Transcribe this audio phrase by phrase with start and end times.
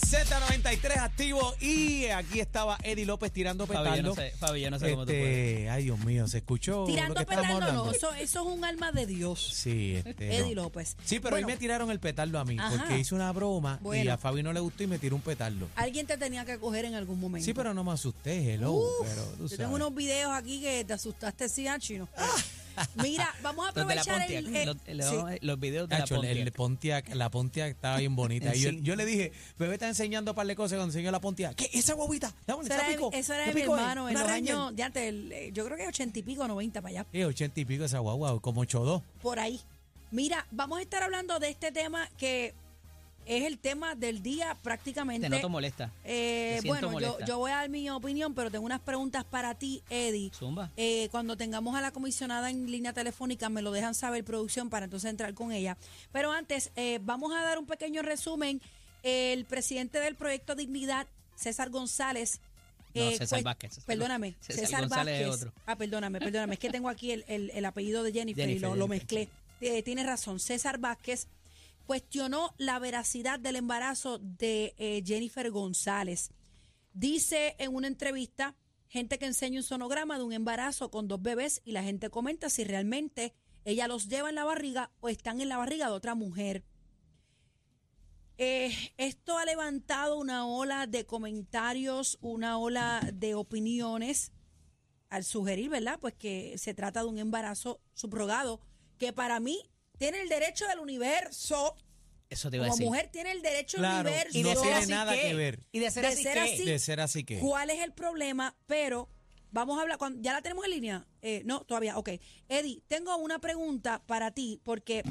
[0.00, 4.08] tardes, Z93 activo y aquí estaba Eddie López tirando Fabi, yo petardo.
[4.08, 5.26] no sé, Fabi, yo no sé cómo tú puedes.
[5.26, 8.64] Este, ay, Dios mío, se escuchó lo Tirando que petardo, no, eso, eso es un
[8.64, 9.52] alma de Dios.
[9.54, 10.62] Sí, este, Eddie no.
[10.64, 10.96] López.
[11.04, 12.76] Sí, pero Bueno, hoy me tiraron el petardo a mí Ajá.
[12.76, 15.68] porque hice una broma y a Fabi no le gustó y me tiró un petardo.
[15.76, 17.44] Alguien te tenía que coger en algún momento.
[17.44, 19.58] Sí, pero no me asusté, hello, Uf, pero tú yo sabes.
[19.58, 22.08] tengo unos videos aquí que te asustaste, sí, ah, chino.
[23.02, 24.56] Mira, vamos a Los de la aprovechar Pontiac, el...
[24.56, 24.76] eh, los,
[25.14, 25.38] los- sí.
[25.42, 27.14] los videos de la Nacho, el- el Pontiac.
[27.14, 28.54] La Pontiac estaba bien bonita.
[28.54, 28.80] Y yo, Sí.
[28.82, 31.54] yo le dije, bebé está enseñando un par de cosas cuando enseñó la Pontiac.
[31.54, 31.70] ¿Qué?
[31.72, 32.34] ¿Esa guaguita?
[32.46, 33.10] Dame, Eso esa era, de- pico.
[33.12, 35.64] eso era ¿Qué de mi hermano en ¿Una los años, ya antes, el, eh, yo
[35.64, 38.62] creo que 80 y pico, 90 para allá, Eh, ochenta y pico esa guagua, como
[38.64, 39.02] 8-2.
[39.22, 39.60] por ahí.
[40.10, 42.54] Mira, vamos a estar hablando de este tema que
[43.26, 45.26] es el tema del día prácticamente.
[45.28, 45.92] Te noto molesta.
[46.04, 47.24] Eh, Te bueno, yo, molesta.
[47.26, 50.30] yo voy a dar mi opinión, pero tengo unas preguntas para ti, Eddie.
[50.34, 50.70] Zumba.
[50.76, 54.84] Eh, cuando tengamos a la comisionada en línea telefónica, me lo dejan saber producción para
[54.84, 55.76] entonces entrar con ella.
[56.12, 58.60] Pero antes, eh, vamos a dar un pequeño resumen.
[59.02, 61.06] El presidente del proyecto Dignidad,
[61.36, 62.40] César González.
[62.94, 63.70] No, eh, César pues, Vázquez.
[63.74, 65.28] César- Perdóname, César César, Vázquez.
[65.28, 65.52] otro.
[65.66, 66.54] Ah, perdóname, perdóname.
[66.54, 69.18] Es que tengo aquí el, el- el apellido de Jennifer, y Jennifer, lo, lo Jennifer,
[69.18, 69.28] mezclé.
[69.60, 70.40] Eh, tiene razón.
[70.40, 71.28] César Vázquez
[71.86, 76.30] cuestionó la veracidad del embarazo de eh, Jennifer González.
[76.92, 78.56] Dice en una entrevista,
[78.88, 82.50] gente que enseña un sonograma de un embarazo con dos bebés y la gente comenta
[82.50, 83.34] si realmente
[83.64, 86.64] ella los lleva en la barriga o están en la barriga de otra mujer.
[88.38, 94.32] Eh, esto ha levantado una ola de comentarios, una ola de opiniones
[95.08, 95.98] al sugerir, ¿verdad?
[96.00, 98.60] Pues que se trata de un embarazo subrogado,
[98.98, 101.76] que para mí tiene el derecho del universo.
[102.28, 102.86] Eso te iba a Como decir.
[102.88, 104.38] mujer tiene el derecho Claro, del universo.
[104.38, 105.60] y no tiene así, nada que ver.
[105.72, 106.40] Y de ser De así, ser ¿qué?
[106.40, 107.38] así, De ser así que.
[107.38, 108.56] ¿Cuál es el problema?
[108.66, 109.08] Pero
[109.52, 111.06] vamos a hablar, cuando, ¿ya la tenemos en línea?
[111.22, 112.10] Eh, no, todavía, ok.
[112.48, 115.02] Eddie, tengo una pregunta para ti, porque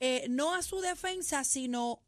[0.00, 2.02] eh, no a su defensa, sino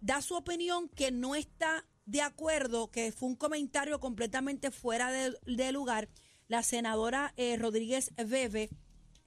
[0.00, 5.34] da su opinión que no está de acuerdo, que fue un comentario completamente fuera de,
[5.46, 6.08] de lugar.
[6.48, 8.68] La senadora eh, Rodríguez Bebe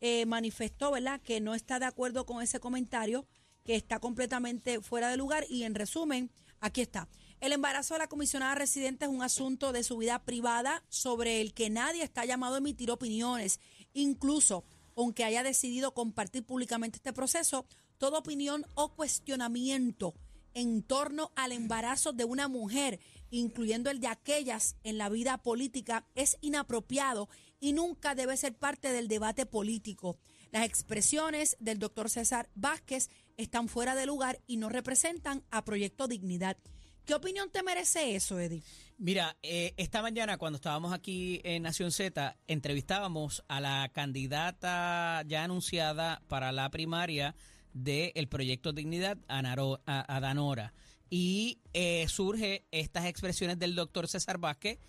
[0.02, 3.26] eh, manifestó, ¿verdad?, que no está de acuerdo con ese comentario,
[3.64, 5.46] que está completamente fuera de lugar.
[5.50, 7.08] Y en resumen, aquí está.
[7.40, 11.54] El embarazo de la comisionada residente es un asunto de su vida privada sobre el
[11.54, 13.60] que nadie está llamado a emitir opiniones.
[13.94, 14.66] Incluso,
[14.96, 17.68] aunque haya decidido compartir públicamente este proceso,
[18.00, 20.16] toda opinión o cuestionamiento
[20.54, 23.00] en torno al embarazo de una mujer,
[23.30, 28.92] incluyendo el de aquellas en la vida política, es inapropiado y nunca debe ser parte
[28.92, 30.18] del debate político.
[30.52, 36.08] Las expresiones del doctor César Vázquez están fuera de lugar y no representan a Proyecto
[36.08, 36.58] Dignidad.
[37.06, 38.64] ¿Qué opinión te merece eso, Eddie?
[38.98, 45.44] Mira, eh, esta mañana cuando estábamos aquí en Nación Z, entrevistábamos a la candidata ya
[45.44, 47.36] anunciada para la primaria
[47.74, 50.74] del Proyecto Dignidad, Anaro- a, a Danora.
[51.10, 54.80] Y eh, surge estas expresiones del doctor César Vázquez.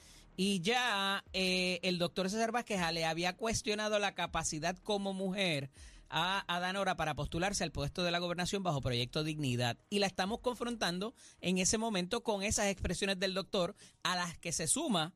[0.41, 5.69] Y ya eh, el doctor César Vázquez le había cuestionado la capacidad como mujer
[6.11, 9.77] a, a Danora para postularse al puesto de la gobernación bajo proyecto Dignidad.
[9.91, 14.53] Y la estamos confrontando en ese momento con esas expresiones del doctor a las que
[14.53, 15.13] se suma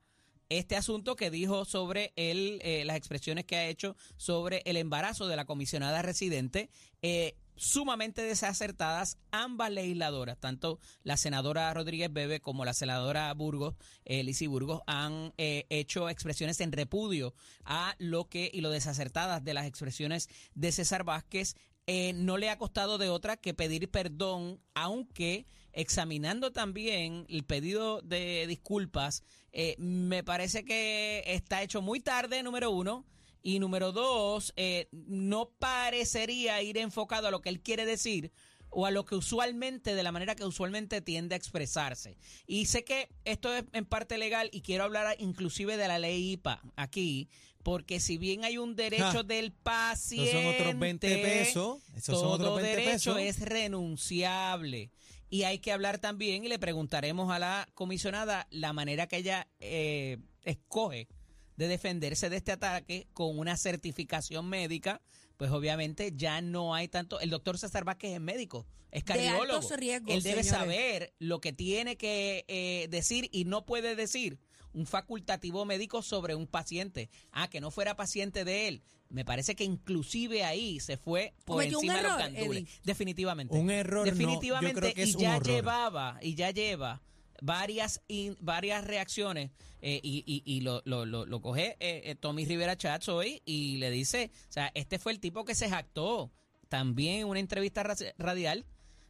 [0.49, 5.29] este asunto que dijo sobre el, eh, las expresiones que ha hecho sobre el embarazo
[5.29, 6.69] de la comisionada residente.
[7.01, 13.75] eh, sumamente desacertadas ambas legisladoras, tanto la senadora Rodríguez Bebe como la senadora Burgos,
[14.05, 19.55] eh, Burgos, han eh, hecho expresiones en repudio a lo que y lo desacertadas de
[19.55, 21.55] las expresiones de César Vázquez.
[21.87, 28.03] Eh, no le ha costado de otra que pedir perdón, aunque examinando también el pedido
[28.03, 33.05] de disculpas, eh, me parece que está hecho muy tarde, número uno.
[33.43, 38.33] Y número dos, eh, no parecería ir enfocado a lo que él quiere decir
[38.75, 42.17] o a lo que usualmente, de la manera que usualmente tiende a expresarse.
[42.47, 46.33] Y sé que esto es en parte legal y quiero hablar inclusive de la ley
[46.33, 47.29] IPA aquí,
[47.63, 49.23] porque si bien hay un derecho Ja.
[49.25, 51.83] del paciente, son otros 20 pesos.
[51.95, 53.41] Esos son todo otros 20 derecho pesos.
[53.43, 54.91] es renunciable.
[55.29, 59.49] Y hay que hablar también, y le preguntaremos a la comisionada la manera que ella
[59.61, 61.09] eh, escoge
[61.57, 65.01] de defenderse de este ataque con una certificación médica,
[65.37, 67.21] pues obviamente ya no hay tanto.
[67.21, 69.43] El doctor César Vázquez es médico, es De cardiólogo.
[69.61, 70.47] altos riesgos, Él debe señores.
[70.61, 74.39] saber lo que tiene que eh, decir y no puede decir
[74.75, 77.11] un facultativo médico sobre un paciente.
[77.31, 78.83] Ah, que no fuera paciente de él.
[79.11, 82.21] Me parece que inclusive ahí se fue por Cometió encima de los.
[82.49, 82.67] Eddie.
[82.83, 83.55] Definitivamente.
[83.55, 84.81] Un error, no, yo Definitivamente.
[84.81, 87.03] creo que es y un ya llevaba, y ya lleva
[87.45, 89.51] varias in- varias reacciones
[89.81, 93.43] eh, y, y, y lo, lo, lo, lo coge eh, eh, Tommy Rivera Chats hoy
[93.45, 96.31] y le dice, o sea, este fue el tipo que se jactó
[96.69, 98.65] también en una entrevista ra- radial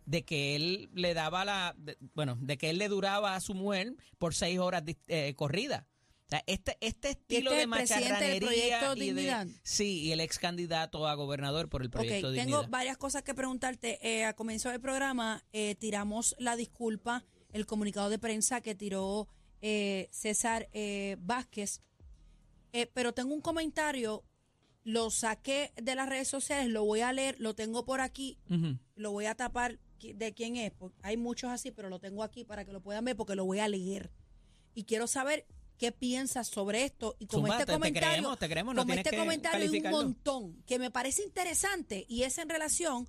[0.06, 3.54] de que él le daba la, de- bueno, de que él le duraba a su
[3.54, 5.86] mujer por seis horas eh.
[6.26, 10.38] O sea, este, este estilo este es de macharranería y de, sí, y el ex
[10.38, 12.68] candidato a gobernador por el proyecto tengo Dignidad.
[12.70, 13.98] varias cosas que preguntarte.
[14.00, 19.28] Eh, a comienzo del programa eh, tiramos la disculpa, el comunicado de prensa que tiró
[19.60, 21.80] eh, César eh, Vázquez.
[22.72, 24.24] Eh, pero tengo un comentario,
[24.84, 28.38] lo saqué de las redes sociales, lo voy a leer, lo tengo por aquí,
[28.96, 30.72] lo voy a tapar de quién es.
[30.72, 33.44] porque hay muchos así, pero lo tengo aquí para que lo puedan ver porque lo
[33.44, 34.10] voy a leer.
[34.74, 35.46] Y quiero saber
[35.76, 37.14] qué piensas sobre esto.
[37.18, 39.80] Y como Zumba, este te- te comentario, creemos, te creemos, no como este comentario hay
[39.80, 43.06] un montón que me parece interesante y es en relación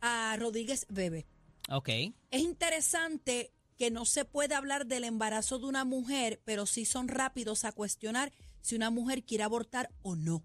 [0.00, 1.26] a Rodríguez Bebe.
[1.68, 1.88] Ok.
[2.30, 7.08] Es interesante que no se puede hablar del embarazo de una mujer, pero sí son
[7.08, 10.42] rápidos a cuestionar si una mujer quiere abortar o no.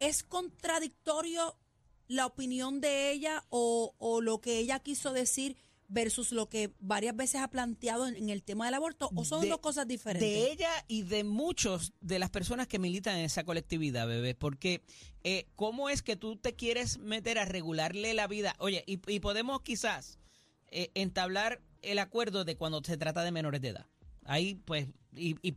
[0.00, 1.56] ¿Es contradictorio
[2.08, 7.14] la opinión de ella o, o lo que ella quiso decir versus lo que varias
[7.14, 9.10] veces ha planteado en, en el tema del aborto?
[9.14, 10.28] ¿O son De- dos cosas diferentes?
[10.28, 14.82] De ella y de muchos de las personas que militan en esa colectividad, bebé, porque
[15.22, 18.54] eh, ¿cómo es que tú te quieres meter a regularle la vida?
[18.58, 20.18] Oye, y, y podemos quizás
[20.68, 23.86] eh, entablar el acuerdo de cuando se trata de menores de edad.
[24.26, 25.54] Ahí, pues, y, y,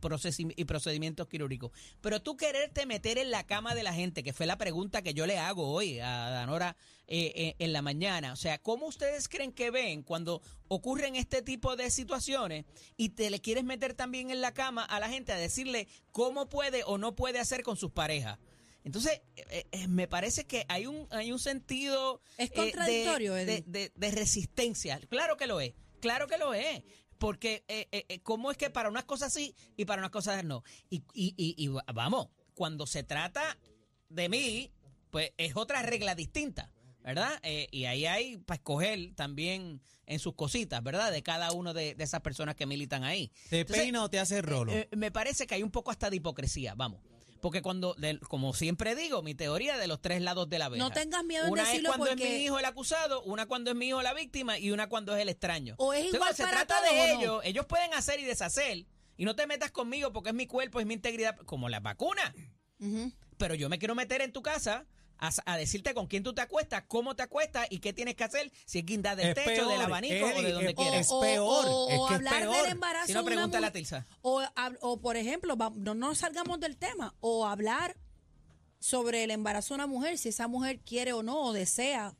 [0.56, 1.70] y procedimientos quirúrgicos.
[2.02, 5.14] Pero tú quererte meter en la cama de la gente, que fue la pregunta que
[5.14, 6.76] yo le hago hoy a Danora
[7.06, 8.32] eh, eh, en la mañana.
[8.34, 12.66] O sea, ¿cómo ustedes creen que ven cuando ocurren este tipo de situaciones
[12.98, 16.50] y te le quieres meter también en la cama a la gente a decirle cómo
[16.50, 18.38] puede o no puede hacer con sus parejas?
[18.84, 23.42] Entonces, eh, eh, me parece que hay un, hay un sentido Es eh, contradictorio, de,
[23.44, 23.62] Eddie.
[23.66, 25.00] de- de- de resistencia.
[25.08, 26.82] Claro que lo es, claro que lo es.
[27.18, 30.44] Porque, eh, eh, eh, ¿cómo es que para unas cosas sí y para unas cosas
[30.44, 30.62] no?
[30.88, 33.58] Y, y, y, y va- vamos, cuando se trata
[34.08, 34.70] de mí,
[35.10, 36.70] pues es otra regla distinta,
[37.02, 37.40] ¿verdad?
[37.42, 41.10] Eh, y ahí hay para escoger también en sus cositas, ¿verdad?
[41.10, 43.32] De cada uno de, de esas personas que militan ahí.
[43.50, 44.72] ¿Te Entonces, peina o te hace rolo?
[44.72, 47.00] eh, me parece que hay un poco hasta de hipocresía, vamos.
[47.40, 50.78] Porque cuando, de- como siempre digo, mi teoría de los tres lados de la vez.
[50.78, 53.46] No tengas miedo en Una decirlo es cuando porque- es mi hijo el acusado, una
[53.46, 55.74] cuando es mi hijo la víctima y una cuando es el extraño.
[55.78, 58.86] O es Entonces, igual cuando se trata de ellos, ellos pueden hacer y deshacer.
[59.16, 62.32] Y no te metas conmigo porque es mi cuerpo, es mi integridad, como las vacunas.
[62.80, 63.12] Ujú.
[63.36, 64.86] Pero yo me quiero meter en tu casa
[65.18, 68.24] a, a decirte con quién tú te acuestas, cómo te acuestas y qué tienes que
[68.24, 71.00] hacer, si es guindar del Es techo, peor, del abanico o de donde es- quieras.
[71.06, 72.62] es peor, O, es o que es hablar peor.
[72.62, 73.72] del embarazo Si no, de una pregúntale a mujer.
[73.72, 74.06] Tilsa.
[74.22, 74.42] O,
[74.82, 77.14] o, por ejemplo, no nos salgamos del tema.
[77.20, 77.96] O hablar
[78.80, 82.14] sobre el embarazo de una mujer, si esa mujer quiere o no, o desea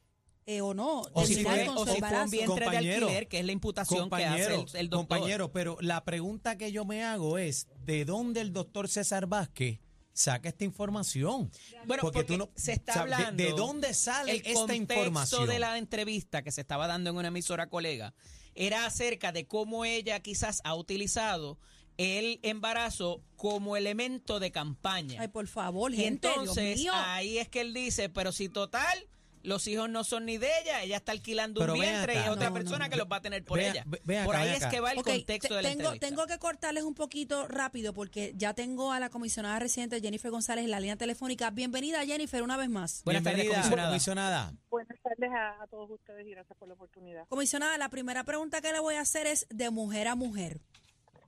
[0.47, 3.07] eh, o no, O si, fue, con o su si fue un vientre de Compañero,
[3.07, 4.89] alquiler, que es la imputación que hace el, el doctor.
[5.19, 9.79] compañero, pero la pregunta que yo me hago es, ¿de dónde el doctor César Vázquez
[10.19, 11.51] saca esta información?
[11.87, 12.27] Bueno, porque,
[12.57, 13.43] se está sabe, de- hablando.
[13.45, 15.47] ¿De, dónde sale el esta información?
[15.49, 18.15] de la entrevista que se estaba dando en una emisora colega
[18.55, 21.59] era acerca de cómo ella quizás ha utilizado
[21.97, 25.21] el embarazo como elemento de campaña.
[25.21, 26.93] Ay, por favor, y gente, Dios entonces mío.
[26.95, 29.07] ahí es que él dice, pero si total
[29.43, 32.29] los hijos no son ni de ella, ella está alquilando Pero un vientre y es
[32.29, 32.91] otra No, persona no.
[32.91, 33.85] que los va a tener por ella.
[33.87, 36.07] ve- por ahí es que va el contexto te- de la tengo, entrevista.
[36.09, 40.65] tengo que cortarles un poquito rápido porque ya tengo a la comisionada residente Jennifer González
[40.65, 41.51] en la línea telefónica.
[41.51, 43.03] Bienvenida, Jennifer, una vez más.
[43.05, 43.89] Buenas tardes, comisionada.
[43.89, 44.53] comisionada.
[44.71, 47.27] Buenas tardes a, a todos ustedes y gracias por la oportunidad.
[47.29, 50.61] Comisionada, la primera pregunta que le voy a hacer es de mujer a mujer.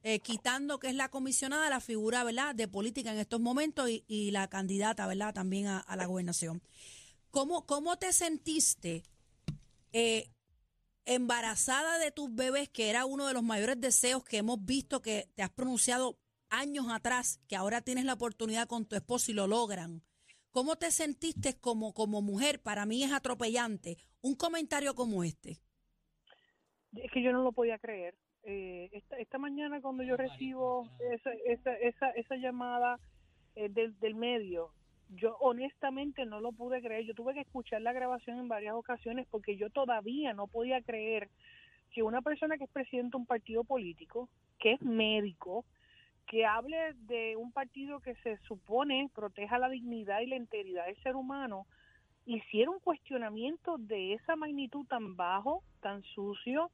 [0.02, 4.02] Eh, quitando que es la comisionada, la figura, ¿verdad?, de política en estos momentos y,
[4.08, 6.62] y la candidata, ¿verdad?, también a, a la gobernación.
[7.30, 9.04] ¿Cómo, cómo te sentiste
[9.92, 10.30] eh,
[11.04, 15.28] embarazada de tus bebés, que era uno de los mayores deseos que hemos visto que
[15.34, 16.18] te has pronunciado
[16.48, 20.02] años atrás, que ahora tienes la oportunidad con tu esposo y lo logran?
[20.50, 22.60] ¿Cómo te sentiste como, como mujer?
[22.60, 23.98] Para mí es atropellante.
[24.20, 25.60] Un comentario como este.
[26.96, 28.16] Es que yo no lo podía creer.
[28.42, 32.98] Eh, esta, esta mañana cuando yo recibo esa, esa, esa, esa llamada
[33.54, 34.72] eh, del, del medio,
[35.16, 37.04] yo honestamente no lo pude creer.
[37.04, 41.28] Yo tuve que escuchar la grabación en varias ocasiones porque yo todavía no podía creer
[41.90, 45.64] que una persona que es presidente de un partido político, que es médico,
[46.26, 51.02] que hable de un partido que se supone proteja la dignidad y la integridad del
[51.02, 51.66] ser humano,
[52.26, 56.70] hiciera un cuestionamiento de esa magnitud tan bajo, tan sucio,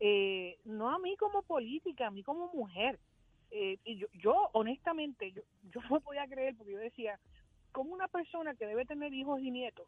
[0.00, 2.98] eh, no a mí como política, a mí como mujer.
[3.50, 5.40] Eh, y yo, yo, honestamente, yo,
[5.70, 7.18] yo no podía creer porque yo decía,
[7.72, 9.86] como una persona que debe tener hijos y nietos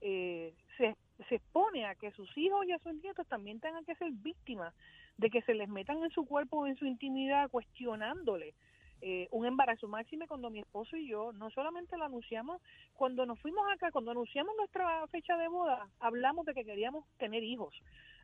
[0.00, 0.96] eh, se,
[1.28, 4.74] se expone a que sus hijos y a sus nietos también tengan que ser víctimas
[5.16, 8.54] de que se les metan en su cuerpo o en su intimidad cuestionándole
[9.00, 12.60] eh, un embarazo máxime cuando mi esposo y yo no solamente lo anunciamos
[12.94, 17.42] cuando nos fuimos acá cuando anunciamos nuestra fecha de boda hablamos de que queríamos tener
[17.42, 17.74] hijos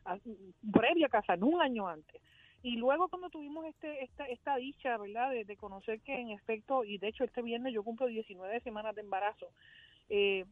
[0.05, 0.17] a-
[0.71, 2.21] previa a casarnos, un año antes.
[2.63, 6.83] Y luego cuando tuvimos este esta, esta dicha, ¿verdad?, de, de conocer que en efecto,
[6.83, 9.47] y de hecho este viernes yo cumplo 19 semanas de embarazo,
[10.09, 10.45] eh,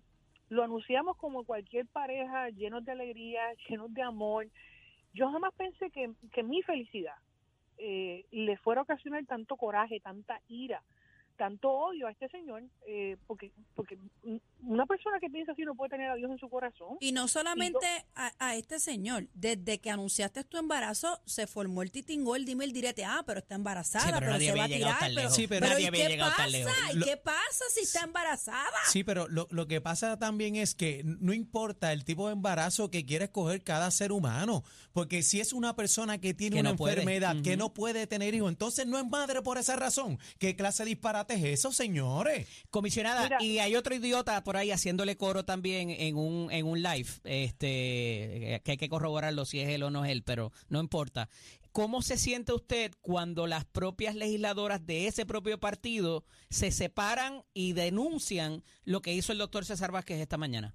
[0.50, 4.48] lo anunciamos como cualquier pareja, llenos de alegría, llenos de amor.
[5.14, 7.16] Yo jamás pensé que, que mi felicidad
[7.78, 10.84] eh, le fuera a ocasionar tanto coraje, tanta ira,
[11.40, 13.98] tanto odio a este señor, eh, porque porque
[14.62, 16.98] una persona que piensa así no puede tener a Dios en su corazón.
[17.00, 21.92] Y no solamente a, a este señor, desde que anunciaste tu embarazo, se formó el
[21.92, 24.64] titingó, el dime el direte, ah, pero está embarazada, Sí, pero pero, nadie se va
[24.64, 25.00] a tirar.
[25.00, 25.30] tan pero.
[25.32, 26.44] Sí, pero pero nadie ¿y había qué llegado pasa?
[26.44, 26.74] tan lejos.
[26.94, 28.78] ¿Y Lo- qué pasa si está embarazada?
[28.90, 32.92] Sí, pero lo, lo que pasa también es que no importa el tipo de embarazo
[32.92, 36.72] que quiera escoger cada ser humano, porque si es una persona que tiene Que una
[36.72, 36.94] no puede.
[36.96, 40.20] enfermedad que no puede tener hijos, entonces no es madre por esa razón.
[40.38, 40.90] ¿Qué clase de
[41.30, 42.66] disparate es eso, señores?
[42.70, 43.38] Comisionada, Mira.
[43.42, 48.62] y hay otro idiota por ahí haciéndole coro también en un, en un live, este,
[48.64, 51.30] que hay que corroborarlo si es él o no es él, pero no importa.
[51.72, 57.74] ¿Cómo se siente usted cuando las propias legisladoras de ese propio partido se separan y
[57.74, 60.74] denuncian lo que hizo el doctor César Vázquez esta mañana?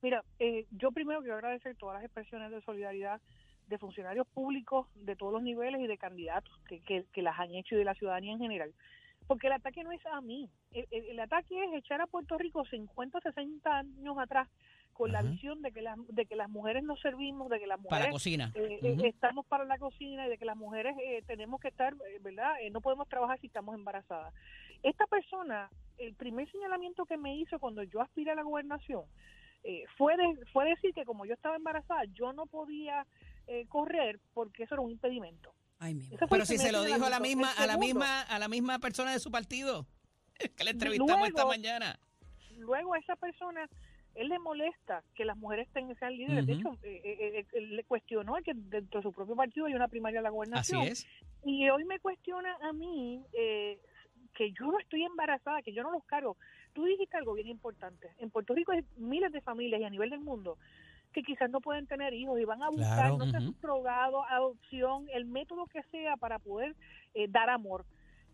[0.00, 3.20] Mira, eh, yo primero quiero agradecer todas las expresiones de solidaridad
[3.68, 7.54] de funcionarios públicos de todos los niveles y de candidatos que, que, que las han
[7.54, 8.74] hecho y de la ciudadanía en general.
[9.32, 10.48] Porque el ataque no es a mí.
[10.72, 14.48] El, el- el ataque es echar a Puerto Rico 50, 60 años atrás
[14.92, 17.78] con la visión de que, las, de que las mujeres nos servimos, de que las
[17.82, 18.52] Para la mujeres cocina.
[18.54, 21.94] eh, eh, estamos para la cocina y de que las mujeres eh, tenemos que estar,
[21.94, 22.54] eh, ¿verdad?
[22.60, 24.34] Eh, no podemos trabajar si estamos embarazadas.
[24.82, 29.04] Esta persona, el primer señalamiento que me hizo cuando yo aspiré a la gobernación
[29.64, 33.06] eh, fue, de- fue decir que como yo estaba embarazada, yo no podía
[33.46, 35.54] eh, correr porque eso era un impedimento.
[35.82, 38.46] Ay, mi Pero si se lo dijo a la misma, a la misma, a la
[38.48, 39.84] misma persona de su partido
[40.56, 41.98] que le entrevistamos Luego- esta mañana.
[42.58, 43.68] luego a esa persona
[44.14, 46.46] él le molesta que las mujeres tengan, sean líderes.
[46.46, 49.74] De hecho, eh, eh, eh, él le cuestionó que dentro de su propio partido hay
[49.74, 50.82] una primaria a la Así gobernación.
[50.82, 51.06] es.
[51.44, 53.80] Y hoy me cuestiona a mí eh,
[54.34, 56.36] que yo no estoy embarazada, que yo no los cargo.
[56.74, 58.10] Tú dijiste algo bien importante.
[58.18, 60.58] En Puerto Rico hay miles de familias y a nivel del mundo
[61.12, 63.18] que quizás no pueden tener hijos y van a buscar, Claro.
[63.18, 63.54] no sé, Ujú.
[63.60, 66.74] drogado, adopción, el método que sea para poder
[67.14, 67.84] eh, dar amor.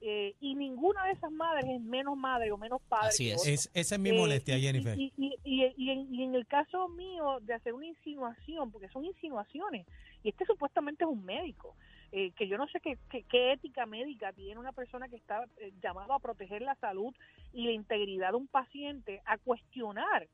[0.00, 3.08] Eh, y ninguna de esas madres es menos madre o menos padre.
[3.08, 3.68] Así es.
[3.74, 4.96] esa es mi Eh, molestia, Jennifer.
[4.96, 8.88] Y, y, y- y en, y en el caso mío de hacer una insinuación, porque
[8.88, 9.86] son insinuaciones,
[10.22, 11.74] y este supuestamente es un médico,
[12.12, 15.44] eh, que yo no sé qué, qué, qué ética médica tiene una persona que está
[15.82, 17.12] llamado a proteger la salud
[17.52, 20.28] y la integridad de un paciente, a cuestionar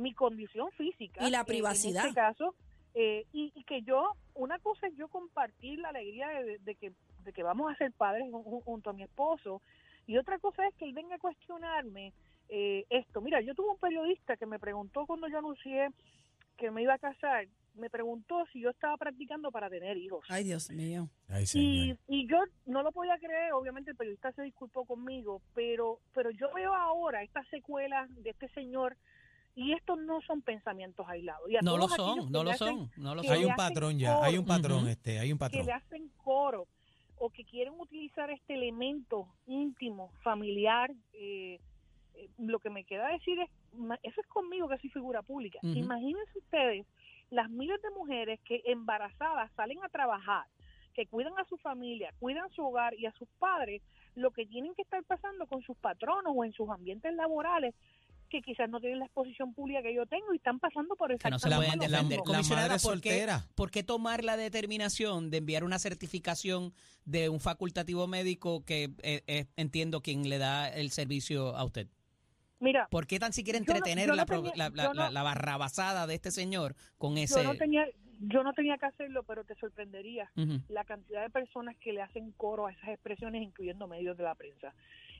[0.00, 1.26] mi condición física.
[1.26, 2.02] Y la eh, privacidad.
[2.04, 2.54] en este caso,
[2.94, 6.92] eh, y, y que yo, una cosa es yo compartir la alegría de, de que,
[7.24, 9.62] de que vamos a ser padres jun- jun- junto a mi esposo,
[10.06, 12.12] y otra cosa es que él venga a cuestionarme
[12.48, 13.20] eh, esto.
[13.20, 15.88] Mira, yo tuve un periodista que me preguntó cuando yo anuncié
[16.56, 20.24] que me iba a casar, me preguntó si yo estaba practicando para tener hijos.
[20.28, 21.08] Ay, Dios mío.
[21.28, 26.00] Ay, Y, y yo no lo podía creer, obviamente el periodista se disculpó conmigo, pero,
[26.12, 28.96] pero yo veo ahora estas secuelas de este señor
[29.54, 31.48] y estos no son pensamientos aislados.
[31.50, 33.36] Y No lo son, que no lo hacen- son, no lo que son.
[33.36, 35.66] Hay un patrón ya, coro, hay un patrón, este, hay un que patrón.
[35.66, 36.66] le hacen coro
[37.18, 41.58] o que quieren utilizar este elemento íntimo, familiar, eh,
[42.14, 45.58] eh, lo que me queda decir es, ma- eso es conmigo que soy figura pública.
[45.62, 45.72] Ujú.
[45.74, 46.86] Imagínense ustedes
[47.30, 50.46] las miles de mujeres que embarazadas salen a trabajar,
[50.94, 53.82] que cuidan a su familia, cuidan su hogar y a sus padres,
[54.16, 57.74] lo que tienen que estar pasando con sus patronos o en sus ambientes laborales
[58.30, 61.24] que quizás no tienen la exposición pública que yo tengo y están pasando por esa
[61.24, 62.18] Que no se pueden la- defender.
[62.20, 63.44] la Comisionada, madre ¿por qué, soltera.
[63.54, 66.72] por qué tomar la determinación de enviar una certificación
[67.04, 71.88] de un facultativo médico que eh, eh, entiendo quien le da el servicio a usted?
[72.60, 75.10] Mira, ¿Por qué tan siquiera no- entretener no la, tenía- la, la- yo no- la-
[75.10, 77.42] la barrabasada de este señor con ese...
[77.42, 77.84] yo no tenía
[78.22, 80.30] yo no tenía que hacerlo, pero te sorprendería
[80.68, 84.34] la cantidad de personas que le hacen coro a esas expresiones, incluyendo medios de la
[84.34, 84.74] prensa.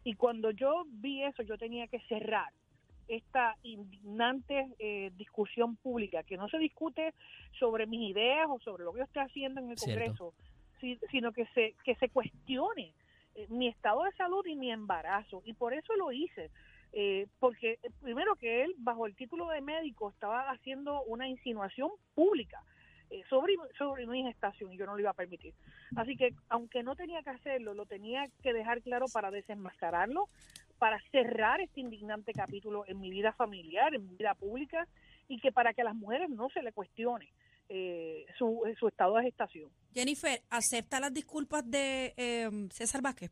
[0.05, 2.53] Y cuando yo vi eso, yo tenía que cerrar
[3.11, 7.13] esta indignante eh, discusión pública, que no se discute
[7.59, 10.01] sobre mis ideas o sobre lo que yo estoy haciendo en el Cierto.
[10.17, 10.35] Congreso,
[10.81, 12.93] si- sino que se, que se cuestione
[13.35, 15.43] eh, mi estado de salud y mi embarazo.
[15.45, 16.51] Y por eso lo hice.
[16.93, 21.91] Eh, porque eh, primero que él, bajo el título de médico, estaba haciendo una insinuación
[22.17, 22.63] pública
[23.11, 25.55] eh, sobre, sobre mi gestación y yo no lo iba a permitir.
[25.97, 30.29] Así que, aunque no tenía que hacerlo, lo tenía que dejar claro para desenmascararlo,
[30.81, 34.89] para cerrar este indignante capítulo en mi vida familiar, en mi vida pública,
[35.29, 37.29] y que para que a las mujeres no se le cuestione
[37.69, 39.71] eh, su, su estado de gestación.
[39.93, 43.31] Jennifer, ¿acepta las disculpas de eh, César Vázquez?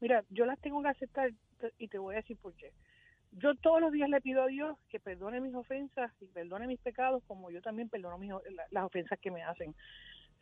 [0.00, 1.30] Mira, yo las tengo que aceptar
[1.76, 2.72] y te voy a decir por qué.
[3.32, 6.80] Yo todos los días le pido a Dios que perdone mis ofensas y perdone mis
[6.80, 8.32] pecados, como yo también perdono mis,
[8.70, 9.74] las ofensas que me hacen.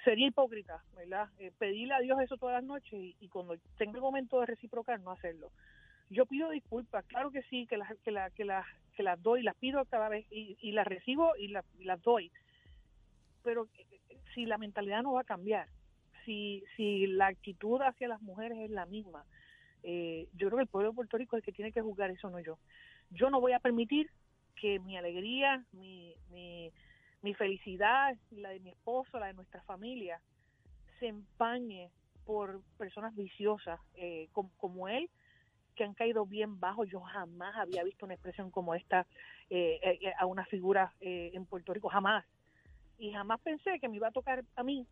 [0.04, 1.30] Sería hipócrita, ¿verdad?
[1.40, 4.46] Eh, pedirle a Dios eso todas las noches y, y cuando tenga el momento de
[4.46, 5.50] reciprocar, no hacerlo.
[6.08, 9.42] Yo pido disculpas, claro que sí, que las, que la, que las, que las doy,
[9.42, 12.30] las pido cada vez y, las recibo y, la- y las doy.
[13.42, 13.86] Pero eh,
[14.34, 15.68] si la mentalidad no va a cambiar,
[16.24, 19.24] si, si la actitud hacia las mujeres es la misma,
[19.82, 22.10] eh, yo creo que el pueblo de Puerto Rico es el que tiene que juzgar
[22.10, 22.58] eso, no yo.
[23.10, 24.10] Yo no voy a permitir
[24.56, 26.70] que mi alegría, mi, mi,
[27.22, 30.20] mi felicidad, la de mi esposo, la de nuestra familia,
[30.98, 31.90] se empañe
[32.24, 35.08] por personas viciosas eh, como él,
[35.76, 36.84] que han caído bien bajo.
[36.84, 39.06] Yo jamás había visto una expresión como esta
[39.50, 42.24] eh, eh, a una figura eh, en Puerto Rico, jamás.
[42.98, 44.86] Y jamás pensé que me iba a tocar a mí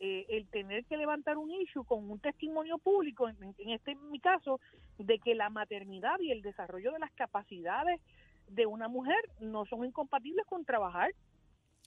[0.00, 4.10] eh, el tener que levantar un issue con un testimonio público, en, en este en
[4.10, 4.60] mi caso,
[4.98, 8.00] de que la maternidad y el desarrollo de las capacidades
[8.48, 11.10] de una mujer no son incompatibles con trabajar.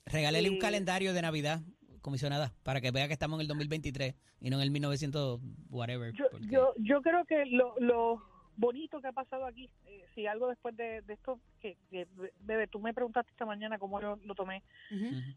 [0.05, 1.61] Regálele un Eh, calendario de Navidad,
[2.01, 5.39] comisionada, para que vea que estamos en el 2023 y no en el 1900,
[5.69, 6.11] whatever.
[6.13, 8.21] Yo, porque- yo, yo creo que lo, lo
[8.61, 12.07] bonito que ha pasado aquí, eh, si algo después de, de esto, que, que,
[12.39, 14.63] bebé, tú me preguntaste esta mañana cómo yo lo tomé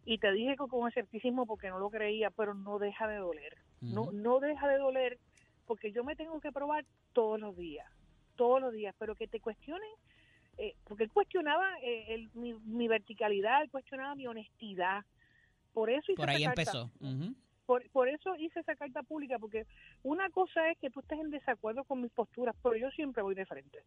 [0.04, 3.56] y te dije que con escepticismo porque no lo creía, pero no deja de doler.
[3.80, 5.18] No, no deja de doler
[5.66, 7.86] porque yo me tengo que probar todos los días,
[8.36, 9.88] todos los días, pero que te cuestionen,
[10.58, 15.02] eh, porque él cuestionaba eh, el- mi, mi verticalidad, él cuestionaba mi honestidad.
[15.72, 16.60] Por eso hice Por ahí carta.
[16.60, 16.90] empezó.
[17.66, 19.66] Por, por eso hice esa carta pública, porque
[20.02, 23.34] una cosa es que tú estés en desacuerdo con mis posturas, pero yo siempre voy
[23.34, 23.78] de frente.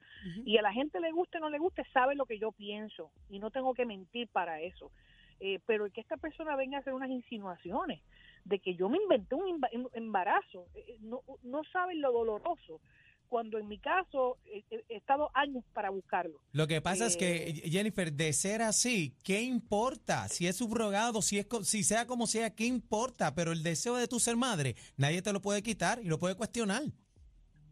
[0.46, 3.12] Y a la gente le guste o no le guste, sabe lo que yo pienso
[3.30, 4.92] y no tengo que mentir para eso.
[5.40, 8.02] Eh, pero que esta persona venga a hacer unas insinuaciones
[8.44, 12.82] de que yo me inventé un em- embarazo, eh, no, no saben lo doloroso,
[13.28, 16.40] cuando en mi caso eh, eh, he estado años para buscarlo.
[16.54, 20.28] Lo que pasa es que, Eh, Jennifer, de ser así, ¿qué importa?
[20.30, 23.36] Si es subrogado, si, es, si sea como sea, ¿qué importa?
[23.36, 26.36] Pero el deseo de tu ser madre, nadie te lo puede quitar y lo puede
[26.36, 26.84] cuestionar.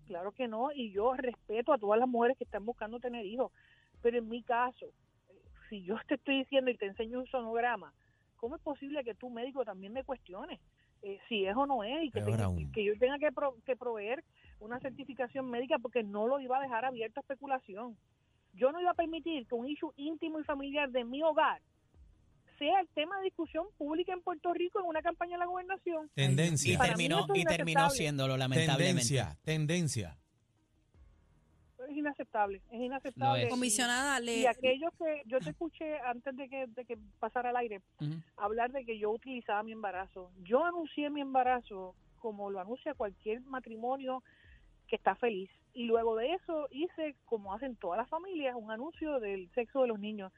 [0.07, 3.51] Claro que no, y yo respeto a todas las mujeres que están buscando tener hijos,
[4.01, 4.87] pero en mi caso,
[5.69, 7.91] si yo te estoy diciendo y te enseño un sonograma,
[8.35, 10.59] ¿cómo es posible que tu médico también me cuestione
[11.01, 14.23] eh, si es o no es y tenga- que yo tenga que, pro- que proveer
[14.59, 17.97] una certificación médica porque no lo iba a dejar abierto a especulación?
[18.53, 21.61] Yo no iba a permitir que un issue íntimo y familiar de mi hogar
[22.57, 26.05] sea el tema de discusión pública en Puerto Rico en una campaña de la gobernación.
[26.13, 26.79] Y Tendencia.
[26.79, 29.01] Mí terminó, es y terminó siéndolo, lamentablemente.
[29.01, 30.17] Tendencia, tendencia.
[31.89, 33.41] Es inaceptable, es inaceptable.
[33.43, 33.47] es.
[33.47, 37.49] Y- Comisionada, Y le, aquellos que yo te escuché antes de que, de que pasara
[37.49, 37.81] al aire
[38.37, 40.31] hablar de que yo utilizaba mi embarazo.
[40.43, 44.23] Yo anuncié mi embarazo como lo anuncia cualquier matrimonio
[44.87, 45.49] que está feliz.
[45.73, 49.87] Y luego de eso hice, como hacen todas las familias, un anuncio del sexo de
[49.87, 50.31] los niños.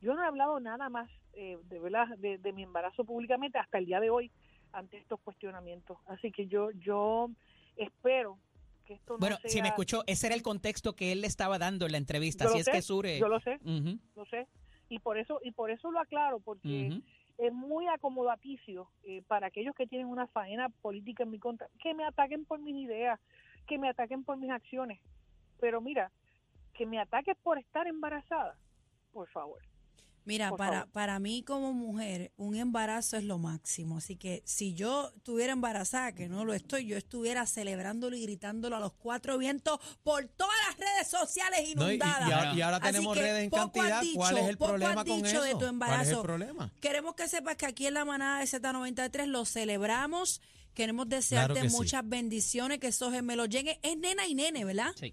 [0.00, 3.78] Yo no he hablado nada más eh, de verdad de, de mi embarazo públicamente hasta
[3.78, 4.30] el día de hoy
[4.72, 5.98] ante estos cuestionamientos.
[6.06, 7.30] Así que yo yo
[7.76, 8.38] espero
[8.84, 9.50] que esto no Bueno, sea...
[9.50, 12.44] si me escuchó, ese era el contexto que él le estaba dando en la entrevista.
[12.44, 13.18] Yo lo es sé, que Sure.
[13.18, 14.46] Yo lo sé, Ujú, lo sé.
[14.88, 17.00] Y por eso y por eso lo aclaro porque
[17.38, 21.92] es muy acomodaticio eh, para aquellos que tienen una faena política en mi contra, que
[21.92, 23.20] me ataquen por mis ideas,
[23.66, 25.00] que me ataquen por mis acciones.
[25.60, 26.10] Pero mira,
[26.74, 28.56] que me ataques por estar embarazada,
[29.12, 29.60] por favor.
[30.24, 30.92] Mira, Por para, favor.
[30.92, 33.98] para mí como mujer, un embarazo es lo máximo.
[33.98, 38.74] Así que si yo estuviera embarazada, que no lo estoy, yo estuviera celebrándolo y gritándolo
[38.74, 42.22] a los cuatro vientos por todas las redes sociales No, y, y inundadas.
[42.32, 44.02] ahora, y ahora Así tenemos que redes en cantidad.
[44.16, 45.42] ¿Cuál dicho, es el poco problema con dicho eso?
[45.42, 46.22] de tu ¿Cuál es el embarazo.
[46.24, 46.72] problema?
[46.80, 50.42] Queremos que sepas que aquí en la manada de Z93 lo celebramos.
[50.76, 51.76] Queremos desearte Claro que sí.
[51.76, 53.76] muchas bendiciones, que esos gemelos lleguen.
[53.82, 54.92] Es nena y nene, ¿verdad?
[54.94, 55.12] Sí.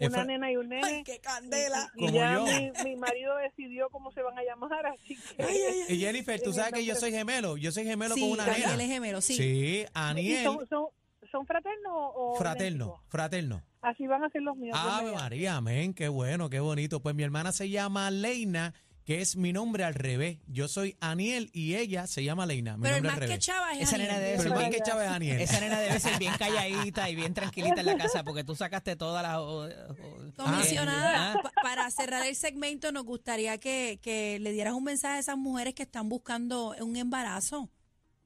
[0.00, 0.82] Una nena y un nene.
[0.84, 1.88] ¡Ay, qué candela!
[1.94, 2.44] y Como ya yo.
[2.46, 5.94] mi, mi marido decidió cómo se van a llamar, así que...
[5.94, 7.56] Y Jennifer, tú sabes que yo soy gemelo.
[7.56, 8.82] Yo soy gemelo sí, con una Daniel nena.
[8.82, 9.36] es gemelo, sí.
[9.36, 9.42] Sí,
[9.82, 10.86] ¿Y Aniel, son, son,
[11.30, 13.62] son fraternos o fraterno, fraterno.
[13.82, 14.76] Así van a ser los míos.
[14.80, 15.12] Ave.
[15.12, 17.00] María, amén, qué bueno, qué bonito.
[17.00, 20.38] Pues mi hermana se llama Leina, que es mi nombre al revés.
[20.46, 23.38] Yo soy Aniel y ella se llama Leina, mi Pero el nombre más al que
[23.40, 24.08] chava es Esa Aniel.
[24.10, 25.40] nena debe Pero el más bien- que chava es Aniel.
[25.40, 28.94] Esa nena debe ser bien calladita y bien tranquilita en la casa porque tú sacaste
[28.96, 29.36] todas las...
[29.38, 34.72] o- o- Comisionada, Ah, pa- para cerrar el segmento, nos gustaría que, que le dieras
[34.74, 37.70] un mensaje a esas mujeres que están buscando un embarazo,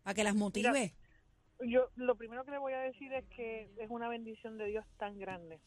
[0.02, 0.94] para que las motive.
[1.66, 4.84] yo lo primero que le voy a decir es que es una bendición de Dios
[4.98, 5.58] tan grande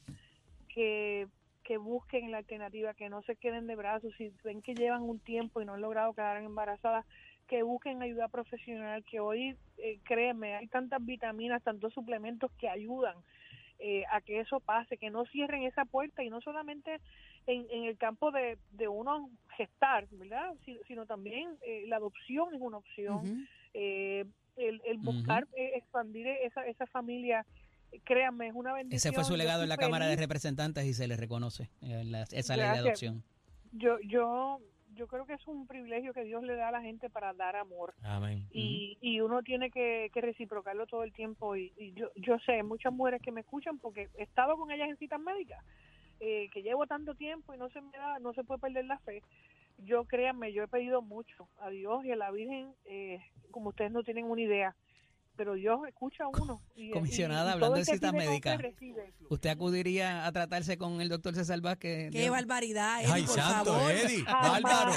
[0.74, 1.28] que
[1.70, 5.20] que busquen la alternativa, que no se queden de brazos, si ven que llevan un
[5.20, 7.06] tiempo y no han logrado quedar embarazadas,
[7.48, 13.18] que busquen ayuda profesional, que hoy, eh, créeme, hay tantas vitaminas, tantos suplementos que ayudan
[13.78, 17.00] eh, a que eso pase, que no cierren esa puerta y no solamente
[17.46, 20.56] en, en el campo de, de uno gestar, ¿verdad?
[20.66, 23.28] Si- sino también eh, la adopción es una opción,
[23.76, 24.26] eh,
[24.58, 27.46] el, el buscar eh, expandir esa, esa familia,
[28.04, 28.98] créanme, es una bendición.
[28.98, 30.16] Ese fue su legado en la Cámara de.
[30.16, 33.24] Representantes y se le reconoce eh, la- esa ley de adopción.
[33.72, 34.60] Yo, yo,
[34.96, 37.56] yo creo que es un privilegio que Dios le da a la gente para dar
[37.56, 37.94] amor.
[38.04, 38.48] Amén.
[38.52, 42.64] y, y uno tiene que, que reciprocarlo todo el tiempo y, y yo, yo sé,
[42.64, 45.64] muchas mujeres que me escuchan porque he estado con ellas en citas médicas,
[46.20, 49.00] eh, que llevo tanto tiempo y no se me da, no se puede perder la
[49.00, 49.22] fe.
[49.86, 53.22] Yo créanme, yo he pedido mucho a Dios y a la Virgen, eh,
[53.52, 54.76] como ustedes no tienen una idea,
[55.40, 56.62] pero Dios escucha a uno.
[56.76, 58.60] Y, Comisionada, y- y hablando de citas médicas.
[59.30, 62.12] ¿Usted acudiría a tratarse con el doctor César Vázquez?
[62.12, 63.92] Qué barbaridad, Eddie, Ay, por santo, favor.
[63.94, 64.24] Eddie.
[64.26, 64.92] Bárbaro.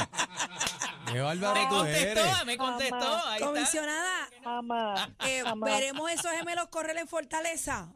[1.13, 1.87] Qué bárbaro Me contestó,
[2.27, 2.45] eres.
[2.47, 2.97] me contestó.
[3.27, 3.47] Ahí está.
[3.47, 5.71] Comisionada, Jamás, eh, jamás.
[5.71, 7.95] veremos esos gemelos correr en Fortaleza.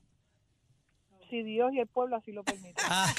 [1.28, 2.76] Si Dios y el pueblo así lo permiten.
[2.88, 3.12] Ah,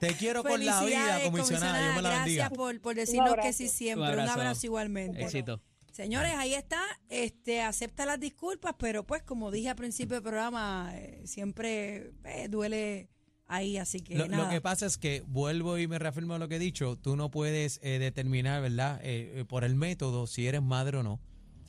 [0.00, 1.80] te quiero con la vida, comisionada.
[1.80, 2.42] Dios me la bendiga.
[2.48, 4.08] Gracias por, por decirnos que sí siempre.
[4.08, 4.40] Un Un abrazo.
[4.40, 5.22] abrazo, igualmente.
[5.22, 5.60] Éxito.
[5.96, 6.82] Señores, ahí está.
[7.08, 12.48] Este, acepta las disculpas, pero pues como dije al principio del programa, eh, siempre eh,
[12.50, 13.08] duele
[13.46, 16.48] ahí, así que Lo, lo que pasa es que vuelvo y me reafirmo a lo
[16.48, 16.96] que he dicho.
[16.96, 19.00] Tú no puedes eh, determinar, ¿verdad?
[19.04, 21.18] Eh, por el método si eres madre o no.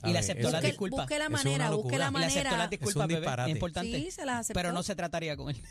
[0.04, 0.98] Y le aceptó eso- la busque, disculpa.
[0.98, 2.08] busque la es manera, busque la locura.
[2.10, 2.58] Y le aceptó manera.
[2.58, 3.20] las disculpas, un bebé.
[3.22, 3.50] disparate.
[3.52, 3.98] Es importante.
[3.98, 4.60] Sí, se las aceptó.
[4.60, 5.64] Pero no se trataría con él.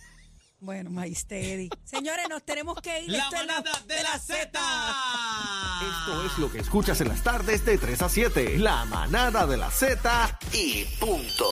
[0.66, 1.70] Bueno, maíste, Eddie.
[1.85, 3.12] Señores, nos tenemos que ir.
[3.12, 4.59] La manada de la Z.
[5.81, 8.59] Esto es lo que escuchas en las tardes de 3 a 7.
[8.59, 11.44] La manada de la Z y punto.